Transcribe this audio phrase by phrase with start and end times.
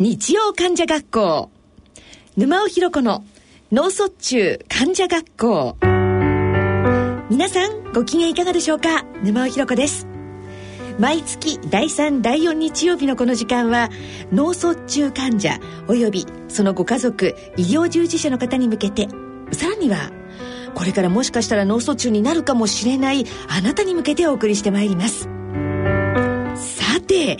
[0.00, 1.50] 日曜患者学校。
[2.36, 3.24] 沼尾ひ子の
[3.70, 5.76] 脳卒中患者学校。
[7.30, 9.04] 皆さんご機嫌いかがでしょうか？
[9.22, 10.08] 沼尾ひ子です。
[10.98, 13.88] 毎月第3第4日曜日のこの時間は
[14.32, 19.06] 脳卒中患者およびそのご家族医療従事者の方に向けて
[19.52, 20.10] さらには
[20.74, 25.28] これからもしかしたら脳卒中になるかもしれないあなたに向けてお送りしてまいります。
[26.56, 27.38] さて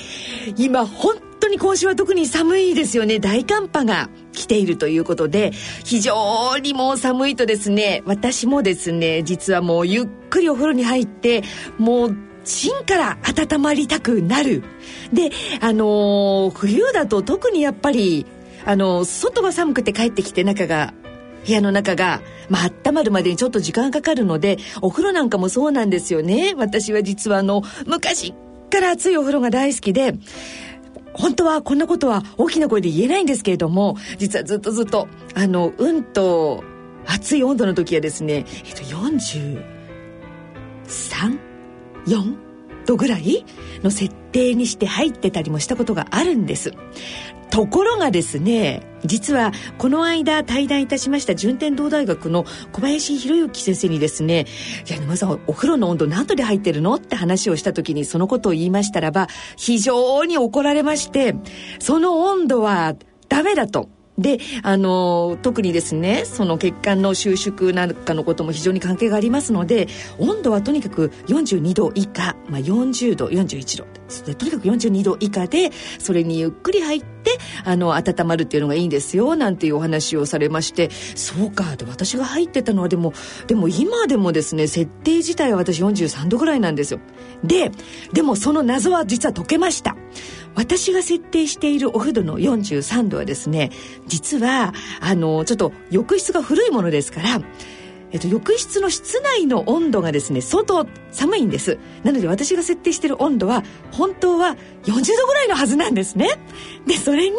[0.56, 5.52] 今本当に今週は特に寒いですよね大寒波が来ているということで
[5.84, 11.44] 非常にもう寒いとですね私もですね実はもうゆっくりお風呂に入って
[11.78, 14.64] もう芯から温まりたくなる
[15.12, 18.26] であのー、冬だと特にやっぱり
[18.66, 20.92] あの外は寒くて帰ってきて中が
[21.46, 26.54] 部屋の中が、まあ、温まるまでにちょっと時間かかるので、お風呂なんかもそうなんですよね。
[26.56, 28.32] 私は実はあの、昔
[28.70, 30.14] から熱いお風呂が大好きで、
[31.14, 36.62] 本当はこんなことは大きな声で言えないんですけれども、実はずっとずっと、あの、うんと、
[37.06, 39.62] 熱い温度の時はですね、えっと、43、
[42.06, 42.43] 4
[42.84, 43.44] 度ぐらい
[43.82, 46.72] の設定にして入ってたりもしたことがあるんです。
[47.50, 54.46] ところがですね実はこの間対談いたしました順天堂大学の小林博之先生にですね
[54.88, 61.36] 「いや沼さんお風呂の温度何度で入ってるの?」って話をした時にそのことを言いましたらば非常に怒られまして
[61.78, 62.96] その温度は
[63.28, 63.88] ダメだと。
[64.18, 83.12] で、あの、特にですね、その血管の収縮なんかのことも非常に関係がありますので、温度はとにかく42度以下、まあ、40度、41度、とにかく42度以下で、それにゆっくり入って、あの、温まるっていうのがいいんですよ、なんていうお話をされまして、そうか、で、私が入ってたのはでも、
[83.48, 87.00] でも今でもですね、設定自体は私43度ぐらいなんですよ。
[87.42, 87.72] で、
[88.12, 89.96] でもその謎は実は解けました。
[90.54, 93.70] 私が設定しているお風呂の43度はですね
[94.06, 97.40] 実はあのちょっと浴室が古いものですから
[98.14, 101.80] えっと、浴室の室内の温度がですね相当寒いんです。
[102.04, 106.28] なので私が設定してる温度は本当は40度ぐらいのはずなんですね。
[106.86, 107.36] でそれに、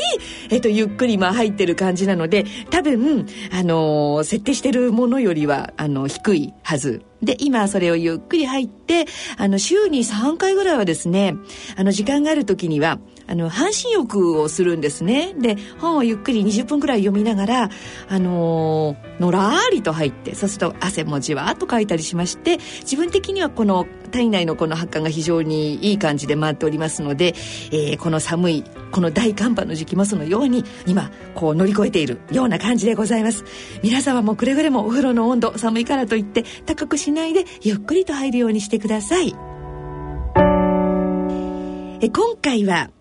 [0.49, 7.03] えっと、ゆっくりまあ入ってる感じなので多分あの設定してるものよりはあの低いはず。
[7.21, 9.05] で、今それをゆっくり入って、
[9.37, 11.35] あの、週に3回ぐらいはですね、
[11.75, 15.33] あの、時間がある時には、あの、半身浴をするんですね。
[15.39, 17.69] で、本をゆっくり20分くらい読みながら、
[18.07, 27.33] あのー、のらーりと入って、そうすると汗もじわっとかいたりしまして、自分的にはこの体内のこの発汗が非常にいい感じで回っておりますので、
[27.71, 33.43] えー、この寒い、この大寒波の時期もそのように、今、こう乗り越えているような感じでございます。
[33.81, 39.35] 皆様もくれぐれもお風呂の温度、寒いからといって高くしないで、ゆっくりと入るようにしてください。
[42.01, 42.91] え今回は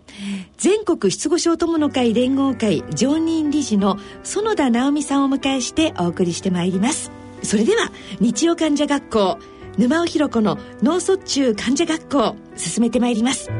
[0.56, 7.10] 全国失語症友の会連合会常任理事の園田直美さんをお迎えしてお送りしてまいります。
[7.42, 9.38] それでは日曜患者学校
[9.76, 13.50] 沼尾ひ子の脳卒中患者学校進めてまいります。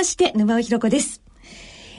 [0.00, 1.20] まして、沼尾ひろ子です。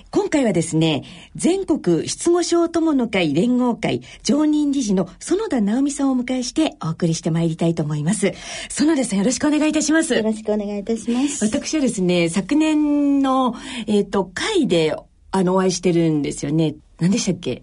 [0.10, 1.04] 今回はですね、
[1.36, 8.34] 全国失語症友の会連合会常任理事の園田直美さんをお迎えしてお送りしてまいりたいと思います。
[8.70, 10.16] 園田さんよろしくお願いいたします。
[10.16, 11.46] よろしくお願いいたします。
[11.46, 13.54] 私はですね、昨年の、
[13.86, 14.96] えっ、ー、と、会で、
[15.30, 16.74] あの、お会いしてるんですよね。
[17.00, 17.62] 何でしたっけ？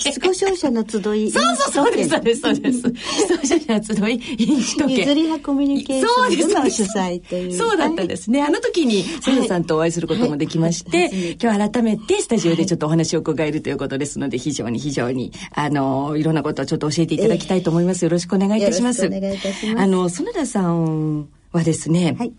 [0.00, 1.30] 失語症者の集い。
[1.30, 2.78] そうそうそうです、そうです、そうです。
[2.78, 5.00] 失語症者の集い、飲酒時計。
[5.02, 7.54] 譲り派コミュニケーションの主催という。
[7.54, 8.42] そうだったんですね。
[8.42, 18.04] あの時に、せいさんとお会いすることもできまして、今日改めてスタジオでちょっとお話を伺えるということですので、非常に非常に、あの、いろんなことをちょっと教えていただきたいと思います。
[18.04, 19.06] よろしくお願いいたします。
[19.06, 19.82] お願いいたします。
[19.82, 22.32] あの、園田さんはですね、はい。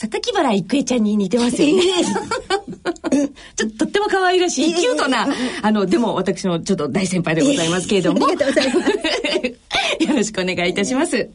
[0.00, 1.82] 榊原郁恵ちゃんに似てますよね。
[3.54, 5.28] ちょっととっても可愛らしい、キュートな、
[5.60, 8.24] あの、でも私のちょっと大先輩でございますけれども。
[8.26, 8.90] ありがとうございます。
[10.04, 11.28] よろしくお願いいたします。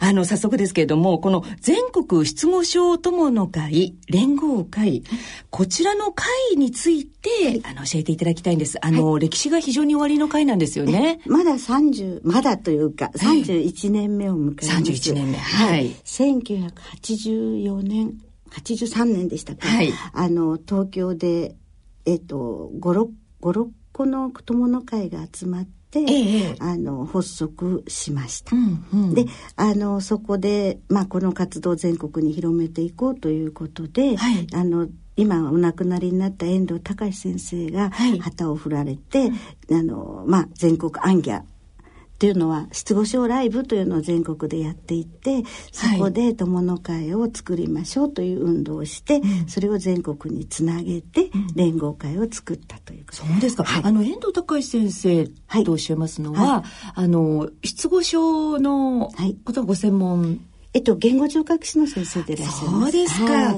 [0.00, 5.02] あの、早速ですけれども、この全国失語症友の会、連合会、
[5.50, 8.84] こちらの会について、あの、教えていただきたいんです。
[8.84, 11.20] あの、はい、歴史が非常に終わりの会なんですよね。
[11.26, 14.70] まだ30、まだというか、31年目を迎えます。
[14.70, 15.38] 31年目。
[15.38, 15.90] はい。
[16.04, 18.14] 1984年、
[18.50, 19.66] 83年でしたか。
[19.68, 19.92] はい。
[20.12, 21.56] あの、東京で、
[22.06, 23.08] えっ、と、5、6、
[23.42, 26.00] 5、6個の友の会が集まって、て、え
[26.50, 28.54] え、あの発足しました。
[28.54, 29.24] うんうん、で
[29.56, 37.90] あのそこで、まあ、この活動を全国に広めていこうということで、はい、あの今お亡くなりになった遠藤隆先生が
[38.20, 39.32] 旗を振られて、はい、
[39.72, 41.42] あのまあ、全国アンギャ
[42.18, 55.28] っていうのは失語症ライブというのを全国でやっていてそこで友の会を作りましょうという運動をして、はい、それを全国につなげて連合会を作ったということ、そうですか、はい、あの遠藤隆先生
[55.64, 59.12] とおっしゃいますのは、はい、あの失語症の
[59.44, 60.40] ことがご専門。
[60.74, 62.82] えっと、言語聴覚士の先生でいらっしゃいます。
[62.82, 63.56] そうですか。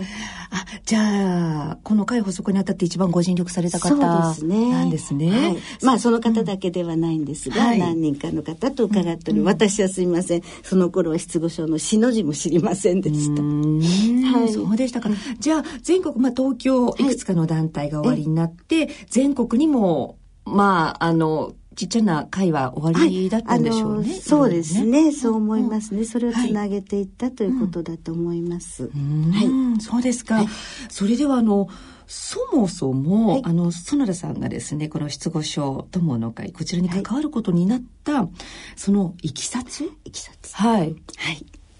[0.50, 4.98] はい、あ、じゃあ、この会補足にあたって一番ご尽力された方なんですね。
[4.98, 5.30] すね。
[5.30, 10.42] はい、まあ、その方だけではないんですが、うん、何人かの方と伺っており、うん、私はすみません。
[10.62, 13.42] その頃は失語症の死の字も知りませんでした。
[13.42, 15.10] はい、そうでしたか。
[15.38, 17.04] じゃあ、全国、まあ、東京、い。
[17.04, 24.10] くつかの団体が終わりになって、全国にも、まあ、あの、ちっちゃな会は終わりだったんでしょうね。
[24.10, 26.04] はい、そうですね、ね、そう思いますね。
[26.04, 28.90] それをつなげていったということだと思います。
[28.90, 30.34] はい、そうですか。
[30.36, 30.48] はい、
[30.88, 31.68] それではあの
[32.06, 38.28] そもそも、はい、あの園田さんがですねこの失語症友の会こちらに関わることになった、
[38.74, 39.84] そのいきさつ？
[40.04, 40.52] いきさつ。
[40.54, 40.96] はい、はい、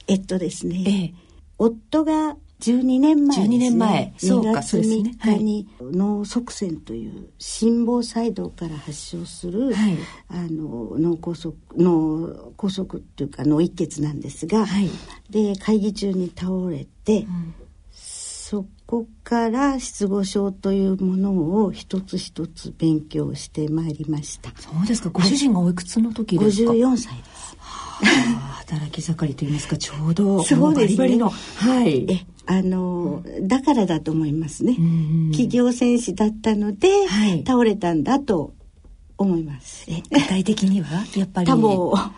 [0.07, 1.15] えっとですね、ええ、
[1.59, 3.57] 夫が12年前ですね。
[3.57, 4.15] 12年前。
[4.19, 5.17] そうか、そうですね。
[5.19, 9.97] 2日に脳側線という心房細動から発症する、はい、
[10.29, 14.91] あの脳梗塞脳梗塞っていうか脳一血なんですが、はい、
[15.31, 17.55] で会議中に倒れて、うん、
[17.93, 24.51] そこから失語症というものを一つ一つ勉強してまいりました。
[24.57, 25.11] そうですか。
[25.11, 27.57] ご主人がおいくつの時ですか？54歳です。
[28.03, 34.77] 働き盛りと言いますかちょうどそうですねバリバリのはいえあの、だからだと思いますね。
[35.31, 38.55] 企業戦士だったので、はい、倒れたんだと
[39.19, 39.87] 思います。
[39.89, 41.05] え具体的には？
[41.17, 41.47] やっぱり。
[41.47, 42.11] 多忙。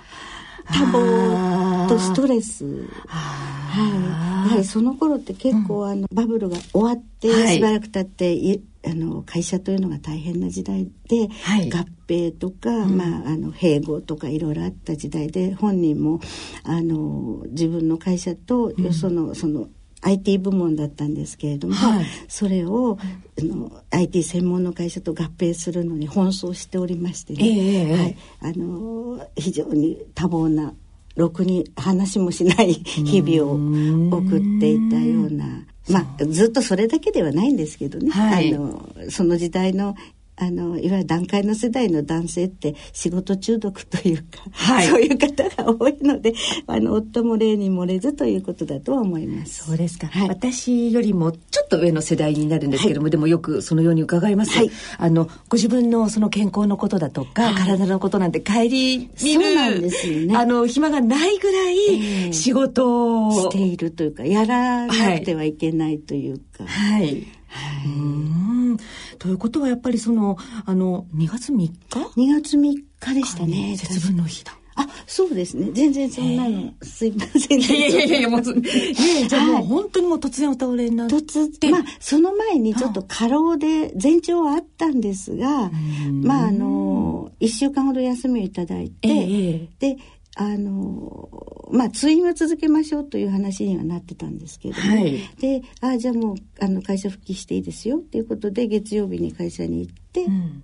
[0.64, 2.64] 多忙とストレス。
[3.06, 4.48] はい。
[4.48, 16.20] やはりその頃って結構、あのバブルが終わってしばらく経って、あの会社というのが大変な時代で、はい、合併とか、うん、まあ、あの併合とかいろいろあった時代で本人も
[16.64, 19.68] あの自分の会社とよその、うん、その
[20.02, 22.98] IT 部門だったんですけれども、はい、それを
[23.40, 30.74] あの IT 専門の会社と合併するのに奔走しておりましてね、えー、はい、あの非常に多忙な
[31.14, 35.44] ろくに話もしない日々を送っていたような
[35.88, 39.94] まあずっとそれだけではないんですけどね、はい、あのその時代の
[40.42, 46.34] あのいわゆる段階の世代の男性って仕事中毒というか、はい、そういう方が多いので
[46.66, 49.64] あの夫も例に漏れずということだとは思います。
[49.66, 54.52] そうですか、はい、私よりもちょっと上の世代になるんですけども、はい、でもよくそのように伺います、
[54.98, 60.36] あのご自分のその健康のことだとか、体のことなんて帰り見るそうなんですよね。
[60.36, 65.52] あの暇がないぐらい仕事を、しているというかやらなくてはい。
[65.52, 66.64] けないというか。
[66.66, 67.41] はい、はい
[67.84, 68.76] うん
[69.18, 71.72] ということはやっぱりそのあの2月3日
[72.16, 73.76] ?2 月3日でしたね。
[73.76, 74.56] 節分の日だ。
[74.74, 75.68] あ、そうですね。
[75.72, 77.60] 全然そんなの、すいません。
[77.60, 81.16] いやいやいや、もう、いやいや、じゃあもう本当にもう突然お倒れになって。
[81.16, 85.70] 突まあ、その前にちょっと過労で前兆はあったんですが、
[86.10, 89.96] まあ、あの、一週間ほど休みをいただいて、えで、
[90.34, 91.28] あの
[91.70, 100.62] まあ通院は続けましょうという話にはなってたんですけれども、はい、であじゃあもうあの会社復帰していいですよっていうことで月曜日に会社に行って、うん、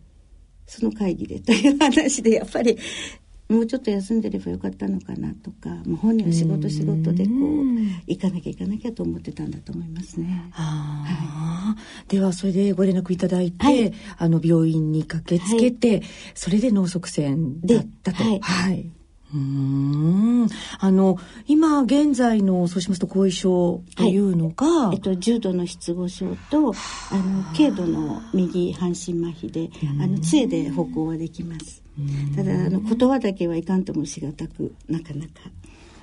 [0.66, 2.78] その会議でという話でやっぱり
[3.48, 7.34] もうちょっと休んでればよかったのかなとかもう本人は仕事仕事でこう
[8.06, 10.50] 行かなきゃ行かなきゃと思ってたんだと思いますね。
[10.52, 11.74] は
[12.06, 16.02] い、ではそれでご連絡いただいて、はい、あの病院に駆けつけて、はい、
[16.34, 18.22] それで脳側線だったと。
[18.22, 18.90] はい
[19.34, 20.48] うん。
[20.78, 26.72] あの今現在のそうしますと後遺症というのが、はい、えっと、重度の失語症と
[27.10, 29.70] あの軽度の右半身麻痺で
[30.00, 31.82] あの杖で歩行はできます。
[32.36, 35.32] ただあの言葉だけはいかんともしがたくなかなか。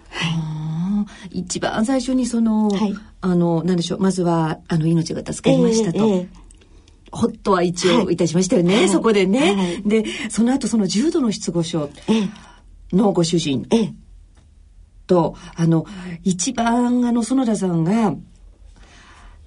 [0.09, 5.99] はい、一番最初にその、はい、あの何でしょうまずはあの命が助かりましたと。
[5.99, 6.27] えーえー
[7.11, 8.17] ほっとは一応い。
[8.17, 12.29] たしましたよね、はい、そこでね、はい、でその後その重度の失語症、えー
[12.93, 13.67] のご主人
[15.07, 15.85] と、あの、
[16.23, 18.15] 一番あの、園田さんが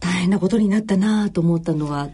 [0.01, 2.09] 大変なことになったなと思ったのは、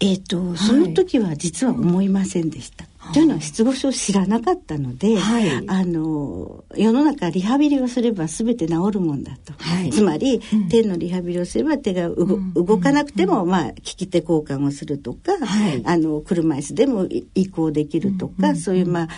[0.00, 2.86] えっ、ー、と、その時は実は思いませんでした。
[3.12, 19.08] というのは失語症を知らなかったので、はい、あの世の中リハビリをすれば全て治るもんだと、はい、つまり、うん、手のリハビリをすれば手が動,、動かなくても、まあ、利き手交換をするとか、はい、あの車椅子でも移行できるとか、そういうまあ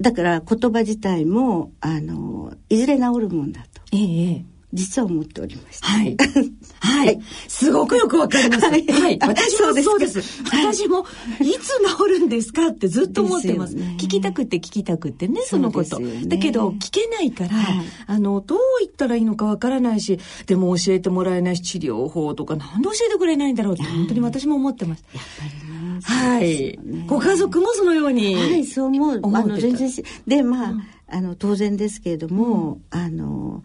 [0.00, 3.82] だから言葉自体もあのいずれ治るもんだと。
[3.92, 5.88] ええ実は思っておりました。
[5.88, 6.16] はい。
[6.78, 7.20] はい。
[7.48, 8.66] すごくよくわかります。
[8.66, 8.86] はい。
[8.86, 10.22] はい、 私もそうです。
[10.44, 11.04] 私も、
[11.40, 13.74] いつ治るんですかってずっと思ってます。
[13.74, 16.00] 聞きたくて聞きたくてね、そのこと。
[16.26, 17.50] だけど、聞けないから、
[18.06, 25.04] あの、どう言ったらいいのかわからないし、でも教えてもらえないし、治療法とか、なんで教えてくれないんだろうって、本当に私も思ってます。
[25.12, 25.69] やっぱり
[26.02, 26.78] はい。
[27.06, 28.34] ご家族もそのように。
[28.34, 29.20] はい、そう思う。
[29.24, 29.90] あの、全然
[30.26, 30.74] で、まあ、
[31.08, 33.62] あの、当然ですけれども、あの、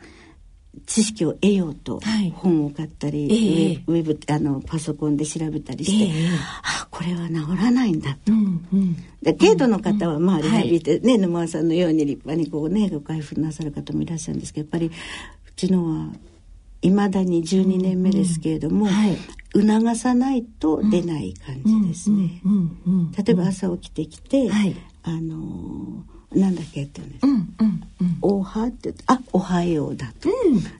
[0.86, 2.00] 知識を得ようと
[2.36, 8.32] 本を買ったり、はい、ウェブあのパソコンで調べたりして、えー、あこれは治らないんだと。
[8.32, 16.12] うんうん、で軽度の方はまあリハビリでね、はい、沼さんのように立派にこうねご回復なさる方もいらっしゃるんですけどやっぱりうちのは
[16.86, 19.18] いまだに12年目ですけれども、うんはい、
[19.54, 22.42] 促さないと出ない感じですね。
[23.18, 27.27] 例えば朝起きてきて、はい、あのーなんだっけって言うんです。
[27.27, 30.30] うんうんうん、おはってあおはようだと、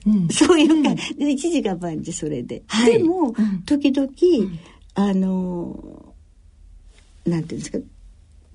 [0.06, 4.10] うんうん、そういうか、うん、一時が万事それで、はい、でも、うん、時々、
[4.94, 6.14] あの
[7.24, 7.78] なんていうんですか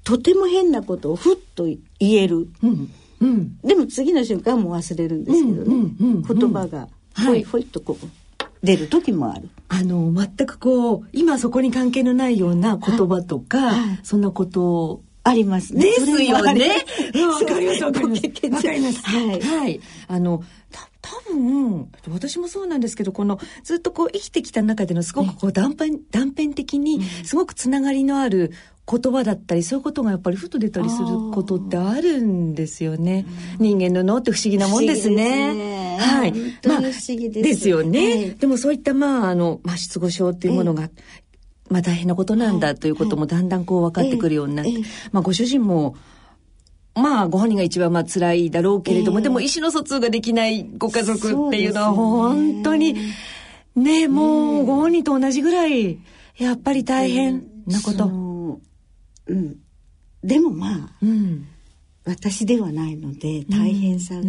[0.03, 2.91] とても変なことをふっと言える、うん。
[3.20, 8.06] うん、でも次の瞬間も忘れるんですけどね、うんうん、言葉がほいほいとこう
[8.63, 9.50] 出る時もある。
[9.70, 15.84] あの全くこう今そこに関係のないような言葉とか、はいはい、そんなことをありますね。
[15.84, 16.34] ですよね。
[16.34, 17.44] わかります。
[17.44, 17.84] わかります。
[17.84, 19.01] わかります。
[19.03, 19.41] はい。
[19.41, 19.80] はい。
[20.08, 28.51] あの、た多分私もそうなんですけどこのずっとこう生きてきた中でのすごくこう断片断片的にすごくつながりのある
[28.91, 33.25] 言葉だったりそういうことがやっぱりふと出たりすることってあるんですよね。
[33.57, 35.53] 人間の脳って不思議なもんですね。
[35.53, 35.98] ね。
[35.98, 36.33] はい。
[36.67, 38.00] まあ、不思議です、ですよね。
[38.00, 40.89] はい、でもそういったまああの、まあ、失語症っていうものが
[41.69, 44.74] まあ大変なことなんだということもだんだんこう分かってくるようになって、
[45.12, 45.95] まあご主人も
[46.93, 52.95] まあご本人が一番まあ辛いだろうけれども、えー、でも意思の疎通ができないご家族っていうのは本当に
[53.75, 56.00] ねもうご本人と同じぐらい
[56.38, 58.30] やっぱり大変なこと。
[59.31, 59.57] うん、
[60.23, 61.47] でもまあ、うん、
[62.05, 64.21] 私ではないので大変さが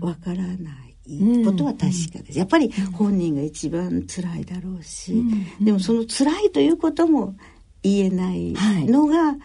[0.00, 0.86] わからない。
[1.08, 5.22] いことは確かです、やっぱり本人が一番辛いだろうし、
[5.60, 7.36] でもその辛いということも
[7.84, 8.54] 言えない
[8.86, 9.36] のが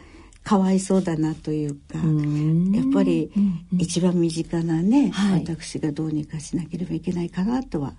[0.44, 2.00] かわいそうだなというか、
[2.76, 3.32] やっぱり
[3.78, 5.12] 一番身近なね、
[5.46, 7.94] 私がどうにかしなければいけないかなとは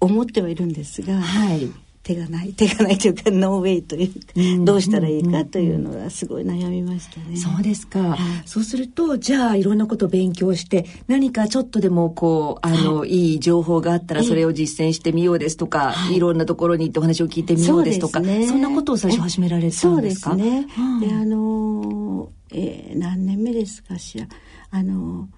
[0.00, 1.70] 思ってはいるんですが、はい、
[2.06, 7.36] 手がない 手がないというかノーウェイというか、うん、どうしたらいいかというのはすごい悩みましたね。
[7.36, 19.90] そうですか、はい、そうするとじゃあいろんなことを勉強して何かちょっとでもこうあの、はい、いい情報があったらそれを実践してみようですとか、はい、いろんなところに行ってお話を聞いてみようですとかそ、ね,、んなことを最初始められたんですか？
[19.90, 20.66] そうですね。
[20.78, 24.28] うん、であの、えー、何年目ですかしら。
[24.70, 25.28] あの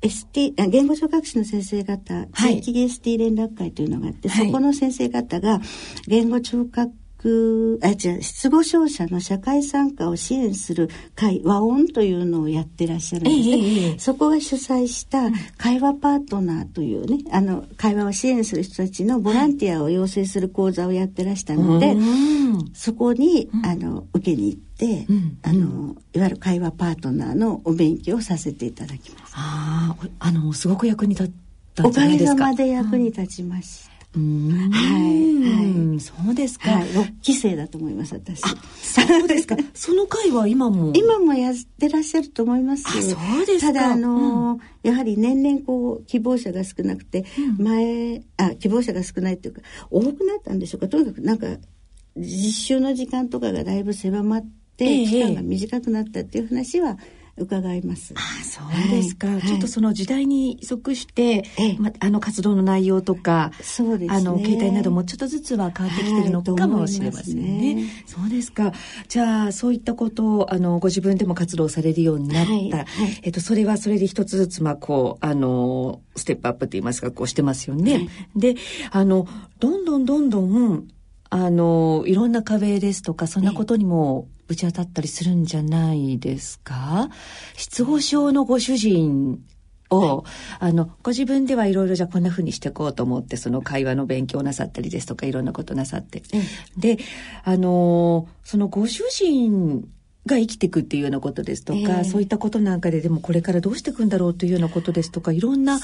[0.00, 5.60] ST 言語聴覚士の先生方、地域 ST 連絡会というのがあって、はい、そこの先生方が
[6.06, 6.92] 言語聴覚
[7.82, 13.56] あ、じゃ失語症者の社会参加を支援する会、和音というのをやってらっしゃるんですね。
[13.56, 21.96] えー、そこが主催した会話パートナーというね、あの、会話を支援する人たちのボランティアを養成する講座をやってらしたので、はい、
[22.72, 29.32] そこに、あの、受けに行って、うん、あの、いわゆる会話パートナーのお勉強をさせていただきます。
[29.34, 31.30] ああ、あの、すごく役に立っ
[31.74, 32.32] たんじゃないですか。
[32.34, 33.90] おかげさまで役に立ちました。
[33.90, 36.80] はい、はい、そうですか。
[36.94, 38.40] 六、期生だと思います、私。
[38.40, 39.56] そうですか。
[39.74, 40.92] その会は今も。
[40.94, 42.84] 今もやってらっしゃると思います。
[42.84, 42.98] そ
[43.42, 47.26] うですただ、あの、うん、やはり年々こう、希望者が少なくて、
[47.58, 49.60] うん、前、あ、希望者が少ないっていうか、
[49.90, 50.88] 多くなったんでしょうか。
[50.88, 51.46] とにかく、なんか、
[52.16, 54.46] 実習の時間とかがだいぶ狭まっ
[54.76, 56.96] て、期間が短くなったっていう話は、
[57.38, 58.14] 伺います。
[58.16, 61.44] あそうですか、はい、ちょっとその時代に即して、
[61.78, 67.74] ま、あの活動の内容とか、そうですね、あの携帯などもちょっとずつは変わってきてるのかもしれませんね。
[67.74, 68.72] ねそうですか。
[69.08, 72.52] じゃあそういったことをあのご自分でも活動されるようになった。
[72.52, 72.86] はいはい、
[73.22, 78.08] えっとそれはそれで一つずつまあこうあのステップアップと言いますかこうしてますよね。
[78.36, 78.56] で、
[78.90, 79.26] あの
[79.60, 80.88] どんどんどんどん
[81.30, 87.10] あのいろんな壁ですとかそんなことにもぶち当たったりするんじゃないですか？
[87.56, 89.44] 失語症のご主人
[89.90, 90.24] を、
[90.58, 96.22] あの、ご自分ではいろいろじゃあこんな風にしていこうと思って、その会話の勉強なさったりですとか、いろんなことなさって。
[96.76, 96.98] で、
[97.44, 99.88] あの、そのご主人
[100.26, 105.78] が生きていくっていうようなことですとか、えー、そういったことなんかででもこれからどうしていくんだろうというようなことですとかいろんな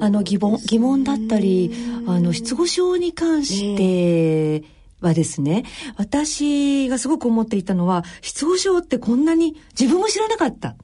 [0.00, 1.72] あの疑問疑問だったり
[2.06, 5.64] あの失語症に関して、えーはですね、
[5.96, 10.74] 私がすごく思っていたのは、失語症ってこんなに自分も知らなかった。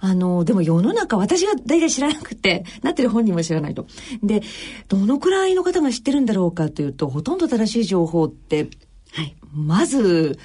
[0.00, 3.86] あの、でも世の中私が大体知らなくて、なってる本人も知らないと。
[4.22, 4.42] で、
[4.88, 8.68] どのくらいの方が知ってるんだろうかというと、ほとんど正しい情報って、
[9.12, 10.38] はい、まず、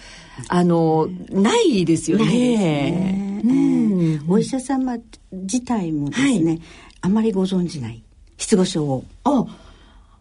[0.49, 2.25] あの、ないですよね。
[2.25, 4.97] ねうん、お医者様
[5.31, 6.61] 自体もですね、はい、
[7.03, 8.01] あまりご存じない。
[8.37, 9.03] 失語症を。
[9.25, 9.45] あ、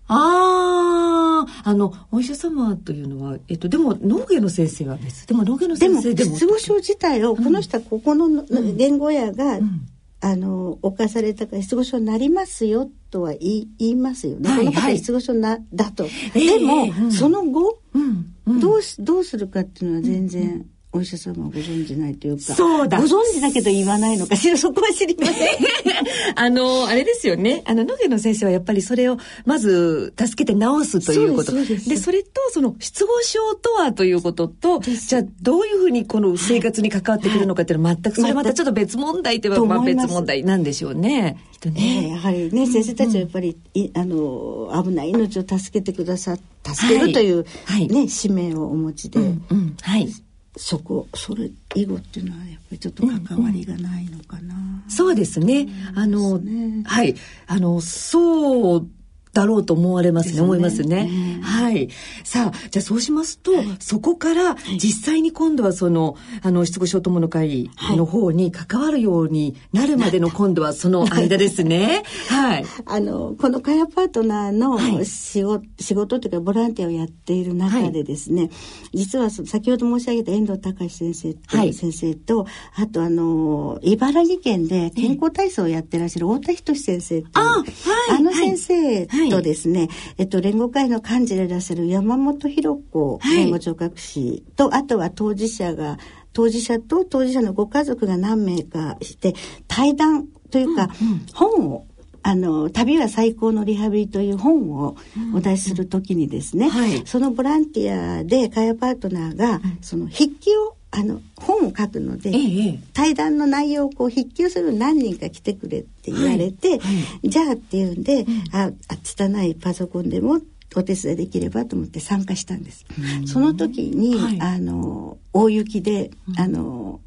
[0.08, 5.24] ああ、あの、お医者様というのは、えっと、でも、脳外の先生は別。
[5.28, 6.32] でも、脳外の先生でも。
[6.32, 9.86] 失語症自体を、この人はここの言語やが、うん、
[10.20, 14.50] あの、犯されたから失語症になりますよとは言い言いますよね。
[14.50, 16.02] はい、この方失語症な、だと。
[16.34, 22.54] でも、えーうん、その後、うん、どうどうするかっていうのは全然、お医者様はご存じないというか。
[22.54, 22.98] そうだ。
[22.98, 25.48] ご存知だけど言わないのかしら、そこは知りません。
[26.36, 27.62] あの、あれですよね。
[27.64, 31.52] あの、野毛の先生はやっぱりそれを、まず、助けて治すということ。
[31.52, 41.38] ででそれと、その、失語症とはということと、じゃあ、どういうふうにこの生活に関わってくるのかっていうのは、全く、それまたちょっと別問題といえば、まあ別問題なんでしょうね。
[41.70, 42.08] ね。
[42.10, 49.20] やはりね、先生たちはやっぱり、うん、あの、危ない命を助けてくださ、助けるという、はい、ね、使命をお持ちで。
[49.20, 50.08] うんうん、はい。
[50.56, 57.14] そこそれ以後っていうのはやっぱりちょっと関わりがないのかな、うんうん、そうですね、あの、ね、はい。
[57.46, 58.86] あのそう
[59.32, 60.42] だろうと思われますね、すね。
[60.42, 61.40] 思いますね、うん。
[61.40, 61.88] はい。
[62.22, 72.02] さあ、じゃあそうしますと、はい、そこから実際に今度はその、あの、失語症友の会の方に関わるようになるまでの今度はその間ですね。
[72.28, 72.64] はい。
[72.84, 78.50] あの、このカヤパートナーの仕事、はい、仕事というかボランティアをやっている中でですね、はい、
[78.98, 87.64] 実は先ほど申し上げた遠藤隆先生と先生と、あとあの、茨城県で健康体操をやってらっしゃる太田仁先生っていう、あ,、
[88.10, 89.88] あの先生とですね、はい、
[90.18, 95.98] えっと、連合会の幹事でいらっしゃる山本博子弁護聴覚士と、はい、あとは当事者が、
[96.32, 99.34] 当事者と当事者のご家族が何名かして
[99.68, 101.86] 対談というか、うんうん、本を
[102.24, 104.96] あの、旅は最高のリハビリという本を
[105.34, 116.86] お出しするときにですね、うんはい、そのボランティアで会話パートナーが、その筆記をあの本を書くので、ええ、対談の内容をこう筆記をする何人か来てくれって言われて、はいは
[117.22, 120.40] い、じゃあっていうんで、うん、ああ拙いパソコンでも
[120.76, 122.84] お手伝いできればと思って参加したんです。
[123.26, 127.00] その時に、はい、あの大雪で、あの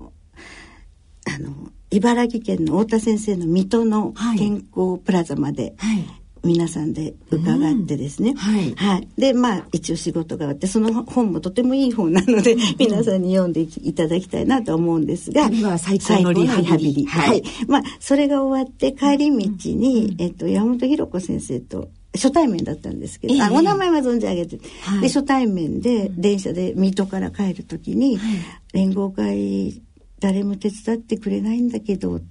[1.28, 1.52] あの
[1.92, 17.06] 茨城県の太田先生の水戸の健康プラザまで、はい皆さんで伺ってですね、うん、はい、はい、でまあ一応仕事があってその本もとてもいい本なので、うん、皆さんに読んでいただきたいなと思うんですが最高のリハビリ。
[17.06, 28.38] はい、はい、まあそれが終わって帰り道に、えっと、山本博子先生と初対面だったんですけど、えー、あお名前は存じ上げて、はい、で初対面で電車で水戸から帰る時に、はい、
[28.74, 29.82] 連合会
[30.20, 32.22] 誰も手伝ってくれないんだけど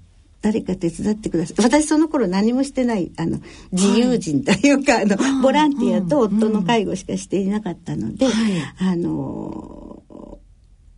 [0.45, 1.63] 誰か手伝ってください。
[1.65, 3.41] 私その頃何もしてない、あの、
[3.73, 8.33] 自由人というか、はい、あの、ボランティアと夫の介護しかしていなかったので、はい、
[8.79, 10.03] あの、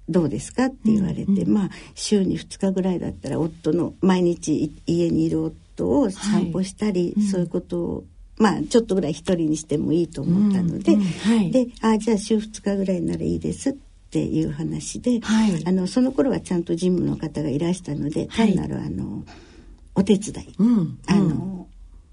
[0.08, 8.04] どうですかって言われて、うんうん、まあ、週に2日ぐらいだったら夫の、毎日家にいる夫を散歩したり、はい、そういうことを、
[8.38, 19.24] まあ、ちょっとぐらい一人にしてもいいと思ったので、うんうんはい、で、あ、じゃあ週2日ぐらいならいいですってっていう話で、はい、あのその頃はちゃんと事務の方がいらしたので、単なるあの
[19.94, 21.66] お手伝い、うん、あの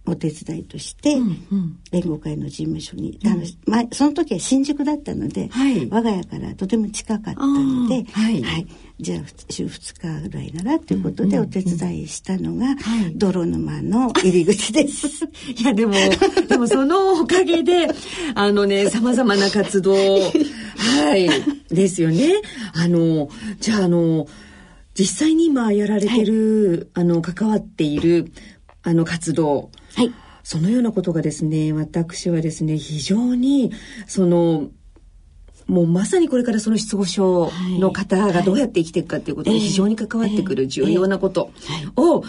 [0.05, 1.15] お手伝いとして、
[1.91, 8.67] 連合会の事務所に、あのま、その時は新宿だったので、はい、我が家からとても近かったので、はい、はい、
[8.99, 12.75] じゃあ週2日ぐらいならということでお手伝いしたのが、
[13.15, 15.07] 泥沼の入り口です。
[15.57, 15.93] いやでも、
[16.49, 17.87] でもそのおかげで、
[18.35, 19.95] あのね、様々な活動、
[20.83, 21.29] はい、
[21.69, 22.41] ですよね。
[22.73, 24.27] あの、じゃああの、
[24.93, 28.31] 実際に今やられてる、はい、あの、関わっている、
[28.83, 30.11] あの活動、はい。
[30.43, 33.71] そのようなことがですね、私はですね、非常に、
[34.07, 34.69] その、
[35.67, 41.51] もうまさにこれからその失語症の方がどうやって生きていくかっていうことに非常に関わってくる重要なこと
[41.95, 42.23] を、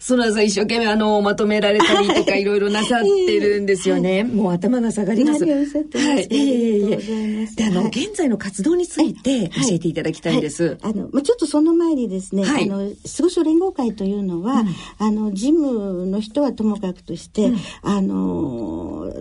[0.00, 4.24] そのさん一生懸命あの、まとめられたりとかいろいろなさってるんですよね。
[4.24, 5.44] もう頭が下がります。
[5.44, 6.26] はい。
[6.30, 7.46] えええ。
[7.56, 10.78] で、あの、現在の活動について教えていただきたいんです。
[10.82, 14.64] あの、まあちょっとその前にですね、あの、失語症連合会というのは、
[14.98, 19.12] あの、事務の人はともかくとして、あの、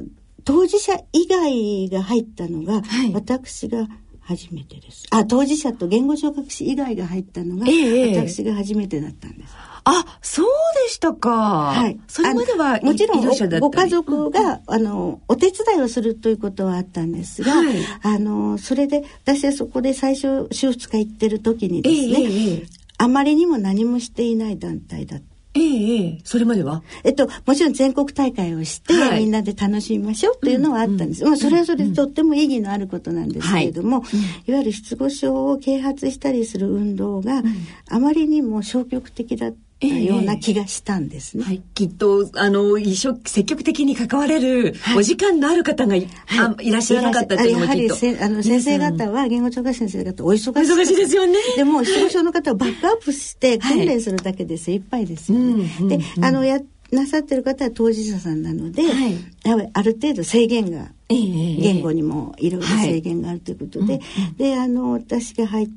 [0.44, 3.88] 当事者以外が入ったのが、はい、私が
[4.30, 5.08] 初めてです。
[5.10, 9.54] あ、当事者と言語聴覚士以外が入ったのが、ええ、私が初めてだったんです。
[9.86, 10.48] あ、そう
[10.86, 11.72] でしたか。
[11.74, 12.00] はい。
[12.08, 22.66] それまではもちろんご家族が、あの、お手伝いをするということはあったんですが、はい、あの、それで、私はそこで最初、週2日行ってる時にですね、え、
[23.00, 25.29] あまりにも何もしていない団体だった。
[25.60, 26.84] ええええ、それまでは？
[27.04, 31.24] えっと、もちろん全国大会をして、はい、みんなで楽しみましょうっていうのはあったんです。
[31.24, 34.08] うん、まあ、それはそれでとっても意義のあることなんですけれども、は
[34.48, 37.44] い、いわゆる失語症を啓発したりする運動が、
[37.90, 39.69] あまりにも消極的だった。
[39.88, 41.44] ような気がしたんですね。
[41.44, 48.06] はい、きっとあの一生積極的に関われるお時間のある方がいはい、いらっしゃらなかったっていうのもきっと。
[48.06, 50.50] やはりあの先生方は言語聴覚先生方お忙しい。
[50.50, 51.38] 忙しいですよね。
[51.56, 55.68] でも失語症の方をバックアップして訓練するだけで精一杯ですよね。
[55.68, 56.60] はい、で、あのや
[56.92, 64.02] なさってる方は当事者さんなので、はい、ある程度制限が、えー、言語にもいろいろ制限があるということで、はい、
[64.38, 65.70] であの私が入っ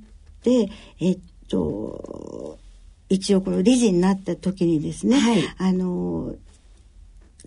[0.42, 2.58] てえっと
[3.12, 6.34] 一応この理事になった時にですね、はい、あの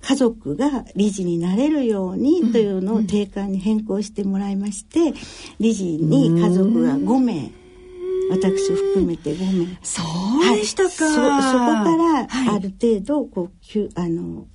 [0.02, 5.14] 家族が理事になれるようにというのを定款に変更してもらいまして、
[5.60, 7.52] 理事に家族が5名
[8.30, 9.80] 私を含めて5名。
[9.82, 10.04] そ
[10.54, 14.46] うでしたか、はい、そそこからある程度こう、あの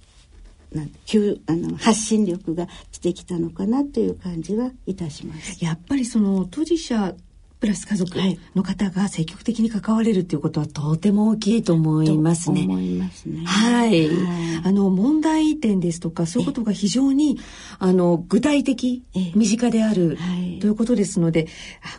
[0.72, 5.64] なんあの発信力がしてきたのかなという感じはいたします。
[5.64, 7.14] やっぱりその当事者
[7.60, 8.18] プラス家族
[8.54, 12.62] の方が積極的に関われるということはとても大きいと思いますね。
[12.62, 13.44] 思いますね。
[13.44, 14.08] はい。
[14.08, 17.38] はい、あの問題点ですとかそういうことが非常に
[17.78, 20.16] あの具体的身近である
[20.60, 21.48] ということですので、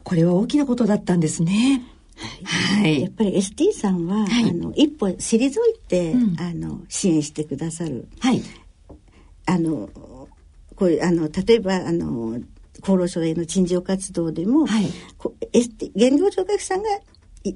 [0.04, 1.84] これは大きなことだったんですね。
[2.80, 5.52] はい、やっぱり ST さんは、はい、あの一歩退い
[5.88, 8.08] て、うん、あの支援してくださる。
[8.20, 8.42] はい。
[9.46, 9.90] あの
[10.76, 12.40] こういうあの例えばあの
[12.82, 14.86] 厚労省への陳情活動でも、はい、
[15.96, 16.90] 言語聴覚士さんが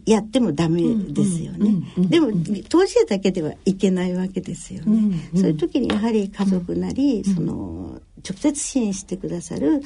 [0.06, 1.76] やってもダメですよね。
[1.98, 2.30] でも
[2.70, 4.86] 当事者だけではいけないわけですよね。
[4.86, 9.82] うんうん、そういう時にやはり家族なり、うん、その直接支援してくださる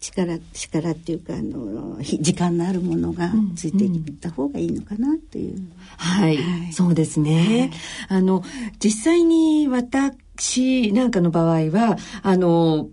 [0.00, 5.52] 力、はい、力っていうかあの時間のあるものがついていった方がいいのかなっていう。
[5.52, 7.70] うんうん、はい、はい、そうですね。
[8.08, 8.42] はい、あの
[8.82, 12.88] 実際に私なんかの場合はあの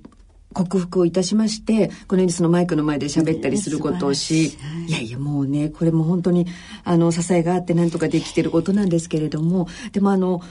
[0.66, 6.48] 克服をいたしまして、このようにそのマイクの前で喋ったりすることをし、いやいやもうね、これも本当に、
[6.84, 10.42] あの、支えがあってなんとかできてることなんですけれども、でもあの、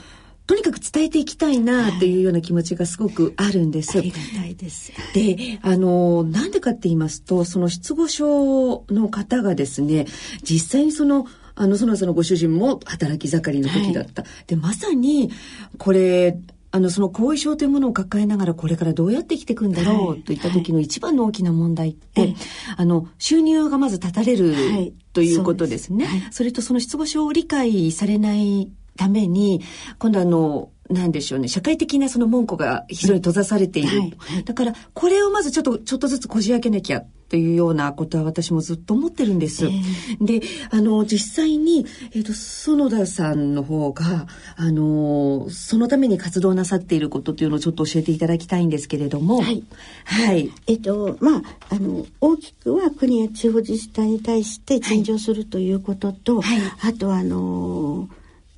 [0.45, 3.97] とにかく伝えていきたいなっていうような気持ちがすごくあるんです。
[3.97, 4.93] ありがたいです。
[5.13, 10.05] で、あの、なんでかって言いますと、その失語症の方がですね、
[10.43, 14.21] 実際にその、あの、そのそのご主人も働き盛りの時だった。
[14.21, 15.31] はい、で、まさに、
[15.77, 16.39] これ、
[16.71, 22.35] あのその後遺症というものを抱えながらこれからどうやって生きていくんだろうといった時の一番の大きな問題って、はい、
[22.75, 26.07] あの収入がまず断たれる、はい、ということですね。
[26.31, 29.61] それとその失語症を理解されないために
[29.99, 34.05] 今度あのなんでしょうね社会的なその門戸が非常に閉ざされている、は
[34.39, 39.65] い、だからこれをまずちょっとちょっとずつこじ開けなきゃというようなことは私もずっと思ってるんです。
[39.65, 49.41] えー、であの実際に、えーと、園田さんの方があのそのために活動なさっていることというのをちょっと教えていただきたいんですけれども。
[49.41, 49.63] はい。
[50.05, 58.07] はい、えっ、ー、とまああの大きくは国や地方自治体に対して陳情するということと、はい、あとあの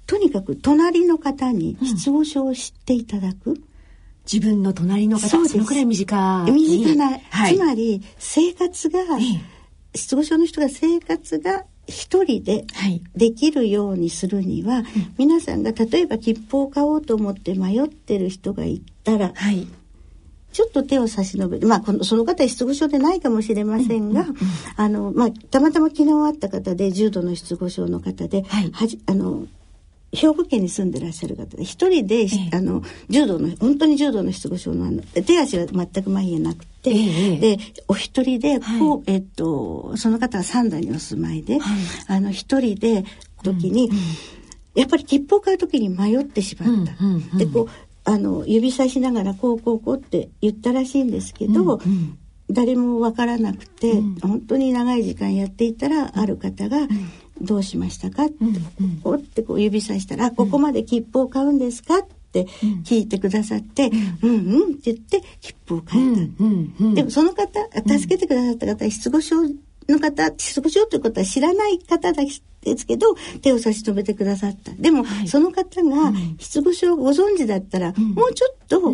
[0.10, 3.52] とにかく隣の方に失語症を知っていただく。
[3.52, 3.64] うん
[4.32, 9.00] 自分の隣の方そのくらい身近身近な、はい、つまり生活が、
[9.96, 12.68] 失語症の人が生活が一人で
[13.16, 14.86] できるようにするには、はい、
[15.18, 19.68] 皆さんが例えば切符を買おうと思って迷ってる人がいたら、はい、
[20.52, 21.68] ちょっと手を差し伸べる。
[21.68, 24.26] まあ、この、その方は失語症でないかもしれませんが、
[24.76, 29.48] あの、まあ、たまたま昨日会った方で、重度の失語症の方で、はい、はじ、あの、
[30.12, 43.04] 兵庫県に住んでらっしゃる方で一人で、ええ、あの重度の本当に重度の失語症のあの手足は全く麻痺がなくて、え、でお一人でこう、はい、えっとその方は三田にお住まいで、はい、あの一人で
[43.44, 44.02] 時に、うんうん、
[44.76, 46.96] やっぱり切符を買う時に迷ってしまった。
[47.04, 47.70] うんうんうん、でこう
[48.06, 52.18] あの指さしながらこうこうこうって言ったらしいんですけど、うんうん。
[52.52, 56.80] 誰もわからなくて、うん、本当に長い時間やっていたらある方が、
[57.42, 62.48] どうしましたか?」って、うんうん、ってこう指さしたら「ここまで切符を買うんですか?」って
[62.84, 64.30] 聞いてくださって「うん。
[64.30, 64.36] う
[64.70, 69.36] ん」って言って切符を買えた、うんうん、でもその方助けてくださった方は失語症
[69.88, 74.72] の方失語症ということは知らない方ですけど手を差し伸べてくださった。
[74.74, 78.94] でも、はい、その方が失語症をご存知だったら、もうちょっと、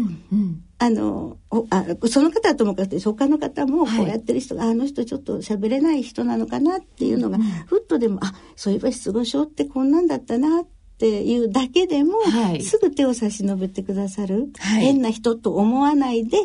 [0.78, 1.38] あの
[1.70, 16.38] あその方はともかく他の方もこうやってる人が、はい、あの人ちょっと喋れない人なのかなっていうのが、うん、ふっとでもあそういえば失語症ってこんなんだったなってっていうだけでも、はい、すぐ手を差し伸べてくださる、はい、変な人と思わないで、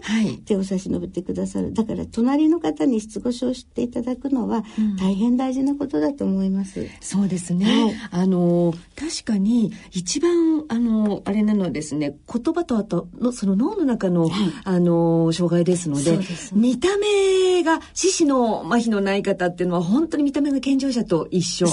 [0.45, 1.73] 手を差し伸べてくださる。
[1.73, 4.65] だから隣の方に失語症を知っていただくのは
[4.99, 6.81] 大変大事なことだと思います。
[6.81, 14.29] うん、そうですね、はい、あの確かに一番あのあれなのですね言葉とあとのその脳の中の、
[14.65, 21.67] あの障害ですので、ね、見た目が四肢の麻痺のない方っていうのは本当に見た目が健常者と一緒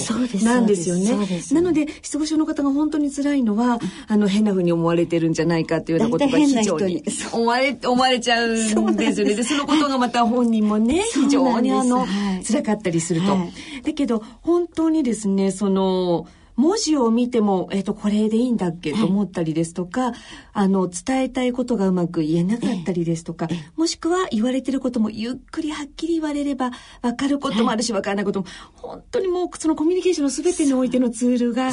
[0.44, 1.42] なんですよね。
[1.52, 7.04] なので失語症の方が本当に辛いのは、あの、変なふうに思われてるんじゃないかっていうようなことが非常に
[7.34, 9.36] 思われ、思われちゃうんですよね。
[9.36, 12.06] で、そのことがまた本人もね、 非常にあの、
[12.46, 13.38] 辛かったりすると。
[13.84, 16.28] だけど、本当にですね、その、
[16.58, 20.12] 文字を見ても、えっ、ー、と、これでいいんだっけと思ったりですとか、
[20.54, 26.72] あの、伝えたいことがうまく言えなかったりですとか、もしくは言われてることもゆっくりはっきり言われれば
[27.04, 31.72] 分かることもあるし分からないことも、本当にもうそのコミュニケーションの全てにおいてのツールが、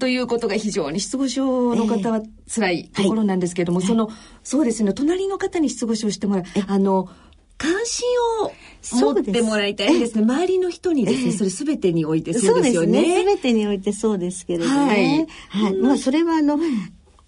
[0.00, 2.20] ということが非常に失語症の方は
[2.52, 4.10] 辛いところなんですけれども、その、
[4.42, 7.08] そうですね、隣の方に失語症してもらう、あの、
[7.58, 8.06] 関心
[8.42, 8.52] を
[9.14, 10.22] 持ってもらいたいですね。
[10.22, 13.02] 周りの人にですね、それすべてにおいてそうですよね。
[13.02, 15.28] すべ、ね、てにおいてそうですけれどもね。
[15.50, 15.64] はい。
[15.64, 16.58] はい、まあ、それはあの、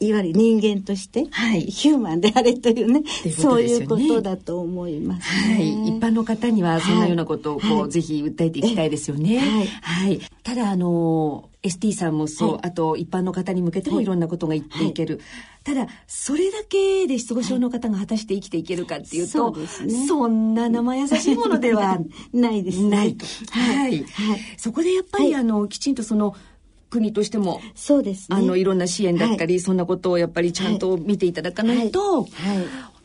[0.01, 5.89] いわゆる人間として、はい、ヒューマンであれというね、うねそういうことだと思います、ね、はい。
[5.89, 9.39] 一般の方にはそんなようなことをこう、はい、ぜひ訴えていきたいですよね。
[9.39, 9.67] はい。
[9.67, 10.21] はい。
[10.45, 15.17] ただ、あの、ST さんもそう、はい、あと一般の方に向けてもいろんなことが言っていける。
[15.17, 15.25] はい
[15.69, 21.99] ただそれだけで失語症の方が果たして生きていけるかっていうと、はいそね、そんな生優しいものでは
[22.33, 23.27] ないです、ね、ないと。
[23.51, 24.03] はい。
[24.57, 26.35] そこでやっぱり、あのきちんとその
[26.91, 32.29] 国としてもそうです、ね、あのいろんな支援だったり、そんなことをやっぱりちゃんと見ていただかないと、はい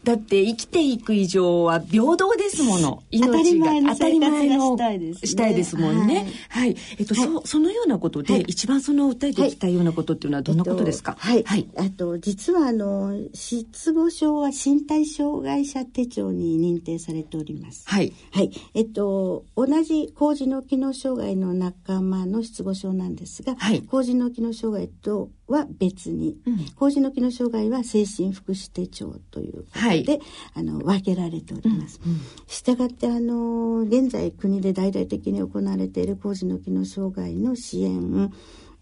[0.03, 3.03] だって生きていく以上は平等ですもの。
[3.11, 6.27] 命が当たり前のしたいです、ね、したいですもんね。
[6.49, 6.73] はい。
[6.73, 11.15] はい、えっと、はい、そそのようなことで、はい、一番その訴えていきたいようなことっていうのはどんなことですか？
[11.17, 11.43] はい。
[11.43, 11.67] はい。
[11.77, 17.83] あと実はあの失語症は身体障害者手帳に認定されております。
[17.87, 18.13] はい。
[18.31, 18.51] はい。
[18.73, 30.21] えっと同じ高次脳機能障害の仲間の失語症なんですが、はい、高次脳機能障害とは別に、うん、高次の機能障害は精神福祉手帳ということで、はい、
[30.55, 31.99] あの分けられております。
[32.47, 38.31] したがってあの現在国で大々的に行われている高次の機能障害の支援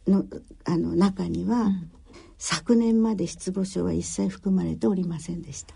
[0.08, 0.26] の
[0.66, 1.92] あの中には、うん、
[2.38, 5.74] 昨年まで失語症は一切含まれておりませんでした。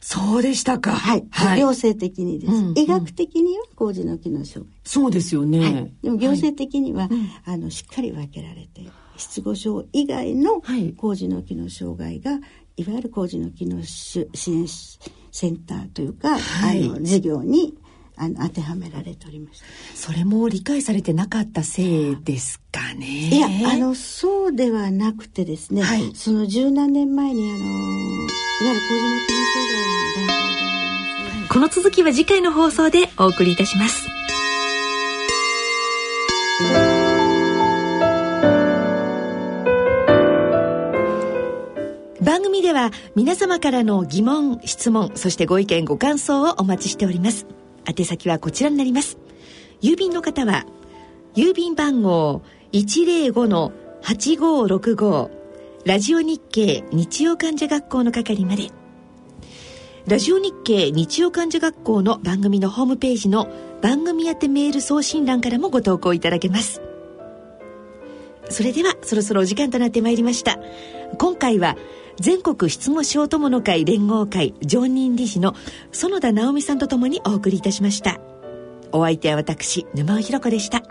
[0.00, 0.92] そうでしたか。
[0.92, 1.24] はい。
[1.30, 4.80] はい、行政的にです、うんうん、医学的には高次の機能障害。
[4.84, 5.60] そうですよね。
[5.60, 7.10] はい、でも行政的には、はい、
[7.46, 8.90] あのしっかり分けられている。
[9.16, 10.62] 失語症以外の
[10.96, 12.36] 高次の機能障害が、は
[12.76, 14.66] い、いわゆる高次の機能支援
[15.30, 17.74] センターというか、はい、あの事業に
[18.16, 19.66] あの当てはめられておりました。
[19.94, 23.06] それも理解されてなかったせいですかね。
[23.06, 27.64] いやあのそうではなくてですね、はい、その十何年前にあのいわ
[28.60, 31.52] ゆる高次の機能障害の団体であります。
[31.52, 34.08] この続きは次回の放送でお送りいたします
[42.44, 47.46] 組では皆様からの疑問質問そしてご意見ご感想をお待ちしております。
[47.86, 49.16] 宛先はこちらになります。
[49.80, 50.66] 郵便の方は
[51.34, 55.30] 郵便番号105-8565
[55.86, 58.68] ラジオ日経日曜患者学校の係まで。
[60.06, 63.48] ラジオ日経日曜患者学校の番組のホームページの
[63.80, 66.82] 番組宛てメール送信欄からもご投稿いただけます。
[68.50, 70.58] それではそろそろお時間となってまいりました。
[71.16, 71.78] 今回は
[72.20, 75.54] 全国失語症友の会連合会常任理事の
[75.92, 78.20] 園田直美さんとともにお送りいたしました。
[78.92, 80.82] お相手は私沼尾ひ子でした。